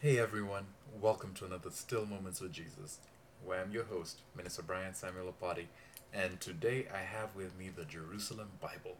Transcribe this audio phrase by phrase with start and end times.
[0.00, 0.66] Hey everyone,
[1.00, 3.00] welcome to another Still Moments with Jesus,
[3.44, 5.64] where I'm your host, Minister Brian Samuel Apati,
[6.14, 8.96] and today I have with me the Jerusalem Bible.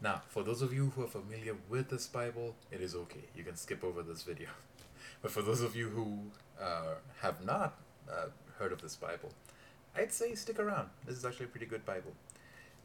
[0.00, 3.44] Now, for those of you who are familiar with this Bible, it is okay, you
[3.44, 4.48] can skip over this video.
[5.20, 6.20] But for those of you who
[6.58, 7.78] uh, have not
[8.10, 8.28] uh,
[8.58, 9.32] heard of this Bible,
[9.94, 10.88] I'd say stick around.
[11.04, 12.14] This is actually a pretty good Bible.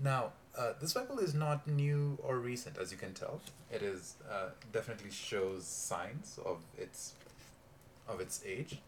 [0.04, 3.40] Now, uh, this Bible is not new or recent, as you can tell.
[3.72, 7.14] It is uh, definitely shows signs of its
[8.08, 8.80] of its age,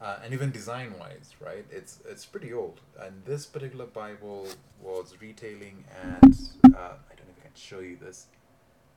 [0.00, 1.66] uh, and even design-wise, right?
[1.70, 2.80] It's it's pretty old.
[2.98, 4.46] And this particular Bible
[4.80, 8.26] was retailing at uh, I don't know if I can show you this,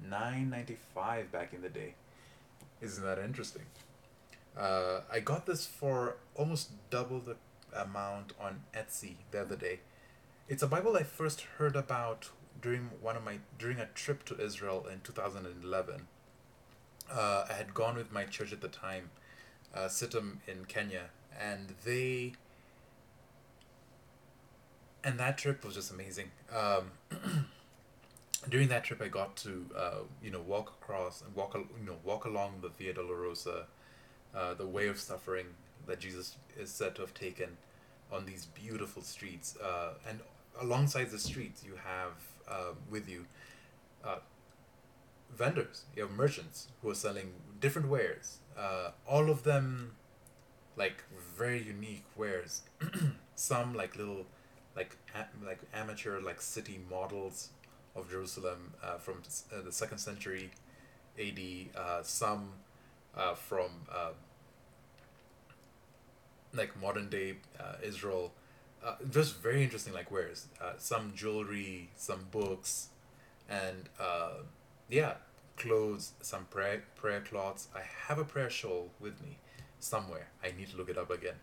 [0.08, 1.96] nine ninety five back in the day.
[2.80, 3.66] Isn't that interesting?
[4.58, 7.36] Uh, I got this for almost double the
[7.76, 9.80] amount on Etsy the other day.
[10.50, 14.42] It's a Bible I first heard about during one of my during a trip to
[14.44, 16.08] Israel in 2011.
[17.08, 19.12] Uh, I had gone with my church at the time,
[19.76, 22.34] uh, Situm in Kenya, and they
[25.04, 26.32] and that trip was just amazing.
[26.52, 26.94] Um,
[28.50, 31.98] during that trip, I got to uh, you know walk across and walk you know
[32.04, 33.66] walk along the Via Dolorosa,
[34.36, 35.46] uh, the way of suffering
[35.86, 37.58] that Jesus is said to have taken
[38.12, 39.56] on these beautiful streets.
[39.58, 40.22] Uh, and
[40.62, 42.14] alongside the streets, you have
[42.48, 43.26] uh, with you
[44.04, 44.18] uh,
[45.36, 48.38] vendors, you have merchants who are selling different wares.
[48.58, 49.94] Uh, all of them
[50.76, 51.04] like
[51.38, 52.64] very unique wares.
[53.36, 54.26] Some like little
[54.76, 57.50] like a- like amateur like city models
[57.96, 59.22] of Jerusalem uh, from
[59.54, 60.52] uh, the second century
[61.18, 61.72] A.D.
[61.76, 62.50] Uh, some
[63.18, 64.12] uh, from uh,
[66.54, 68.34] like modern day uh, Israel.
[68.84, 70.48] Uh, just very interesting like wares.
[70.62, 72.88] Uh, some jewelry, some books,
[73.50, 74.36] and uh,
[74.90, 75.16] yeah,
[75.58, 77.68] clothes, some prayer prayer cloths.
[77.76, 79.38] I have a prayer shawl with me
[79.80, 80.28] somewhere.
[80.44, 81.36] I need to look it up again.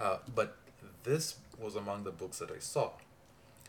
[0.00, 0.56] Uh, but
[1.04, 2.90] this was among the books that I saw.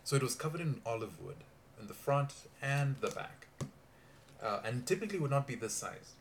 [0.03, 1.37] So it was covered in olive wood
[1.79, 3.47] in the front and the back,
[4.41, 6.13] uh, and typically would not be this size.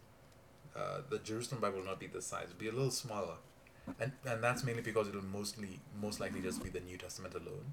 [0.75, 3.37] Uh, the Jerusalem Bible will not be this size; it'll be a little smaller,
[4.01, 7.73] and and that's mainly because it'll mostly most likely just be the New Testament alone,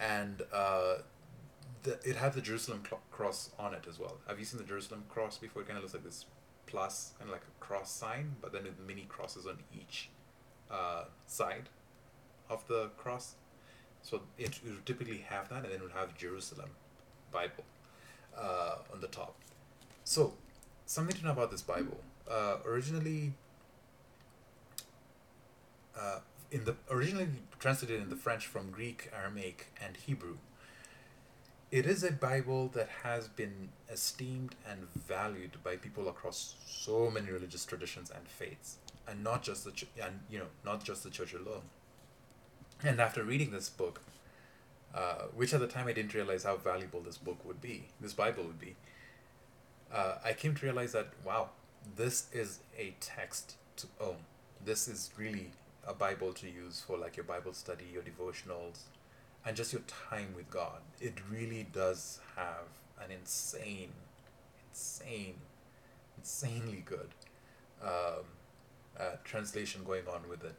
[0.00, 0.96] and uh,
[1.82, 4.18] the, it had the Jerusalem cl- cross on it as well.
[4.28, 5.62] Have you seen the Jerusalem cross before?
[5.62, 6.26] It kind of looks like this
[6.66, 10.10] plus and like a cross sign, but then with mini crosses on each
[10.70, 11.68] uh, side
[12.50, 13.34] of the cross.
[14.02, 16.70] So it, it would typically have that, and then it would have Jerusalem
[17.30, 17.64] Bible
[18.36, 19.34] uh, on the top.
[20.04, 20.34] So
[20.86, 21.98] something to know about this Bible.
[22.30, 23.32] Uh, originally,
[25.98, 27.28] uh, in the originally
[27.58, 30.36] translated in the French from Greek, Aramaic, and Hebrew.
[31.70, 37.30] It is a Bible that has been esteemed and valued by people across so many
[37.30, 38.76] religious traditions and faiths,
[39.08, 41.62] and not just the ch- and you know not just the church alone.
[42.82, 44.02] And after reading this book,
[44.94, 48.12] uh, which at the time I didn't realize how valuable this book would be, this
[48.12, 48.76] Bible would be,
[49.92, 51.50] uh, I came to realize that wow,
[51.96, 54.18] this is a text to own.
[54.64, 55.50] This is really
[55.86, 58.80] a Bible to use for like your Bible study, your devotionals,
[59.44, 60.80] and just your time with God.
[61.00, 62.68] It really does have
[63.02, 63.92] an insane,
[64.70, 65.36] insane,
[66.18, 67.10] insanely good
[67.82, 68.24] um,
[68.98, 70.54] uh, translation going on with it.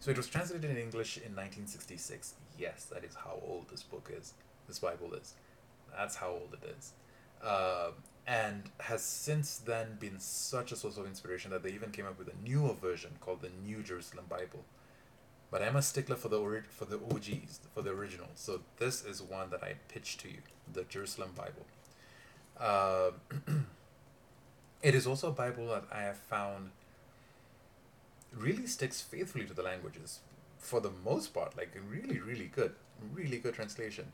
[0.00, 2.34] So it was translated in English in 1966.
[2.56, 4.34] Yes, that is how old this book is.
[4.68, 5.34] This Bible is.
[5.96, 6.92] That's how old it is.
[7.42, 7.94] And
[8.88, 12.28] has since then been such a source of inspiration that they even came up with
[12.28, 14.64] a newer version called the New Jerusalem Bible.
[15.50, 18.28] But I'm a stickler for the ori- for the OGs, for the original.
[18.34, 20.38] So this is one that I pitch to you,
[20.72, 21.66] the Jerusalem Bible.
[22.58, 23.66] Um
[24.82, 26.70] it is also a Bible that I have found
[28.36, 30.20] really sticks faithfully to the languages
[30.58, 31.56] for the most part.
[31.56, 32.72] Like really, really good,
[33.12, 34.12] really good translation.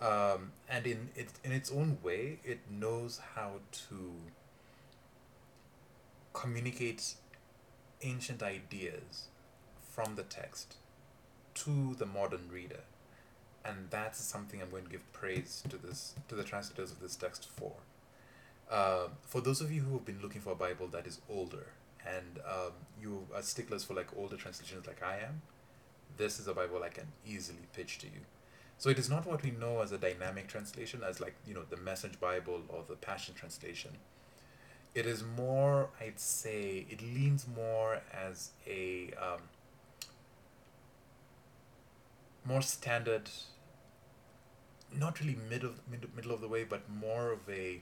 [0.00, 4.12] Um, and in it in its own way, it knows how to
[6.32, 7.14] communicate
[8.02, 9.28] ancient ideas
[9.80, 10.76] from the text
[11.54, 12.80] to the modern reader.
[13.64, 17.16] And that's something i'm going to give praise to this to the translators of this
[17.16, 17.72] text for.
[18.70, 21.66] Uh, for those of you who have been looking for a bible that is older
[22.06, 25.40] and um, you are sticklers for like older translations like i am
[26.16, 28.20] this is a bible i can easily pitch to you
[28.78, 31.62] so it is not what we know as a dynamic translation as like you know
[31.68, 33.92] the message bible or the passion translation
[34.94, 39.40] it is more i'd say it leans more as a um,
[42.44, 43.30] more standard
[44.96, 47.80] not really middle mid, middle of the way but more of a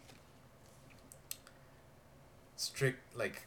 [2.57, 3.47] strict like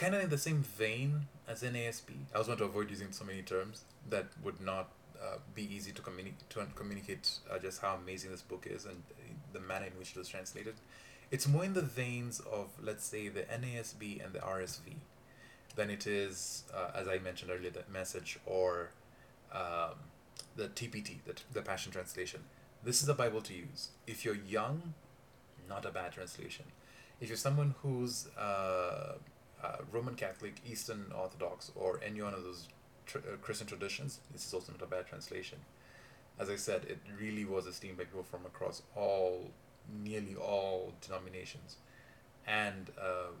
[0.00, 2.10] kind of in the same vein as NASB.
[2.34, 4.88] I was going to avoid using so many terms that would not
[5.22, 9.02] uh, be easy to, communi- to communicate uh, just how amazing this book is and
[9.52, 10.74] the manner in which it was translated.
[11.30, 14.96] It's more in the veins of, let's say, the NASB and the RSV
[15.76, 18.90] than it is, uh, as I mentioned earlier, the message or
[19.52, 19.94] um,
[20.56, 22.40] the TPT, the, the Passion Translation.
[22.82, 23.90] This is a Bible to use.
[24.06, 24.94] If you're young,
[25.68, 26.64] not a bad translation.
[27.20, 29.14] If you're someone who's uh,
[29.62, 32.66] uh, Roman Catholic, Eastern Orthodox, or any one of those
[33.16, 35.58] uh, Christian traditions, this is also not a bad translation.
[36.38, 39.50] As I said, it really was esteemed by people from across all,
[40.02, 41.76] nearly all denominations,
[42.46, 43.32] and uh,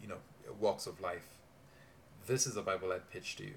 [0.00, 0.16] you know
[0.58, 1.28] walks of life.
[2.26, 3.54] This is a Bible I'd pitch to you.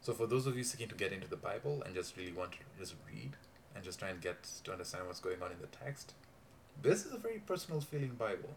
[0.00, 2.52] So for those of you seeking to get into the Bible and just really want
[2.52, 3.32] to just read
[3.74, 6.14] and just try and get to understand what's going on in the text,
[6.82, 8.50] this is a very personal feeling Bible.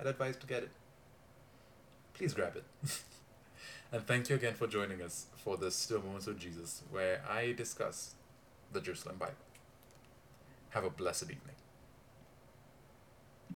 [0.00, 0.70] I'd advise to get it.
[2.14, 2.64] Please grab it.
[3.92, 7.52] and thank you again for joining us for the Still Moments with Jesus, where I
[7.52, 8.14] discuss
[8.72, 9.34] the Jerusalem Bible.
[10.70, 11.56] Have a blessed evening.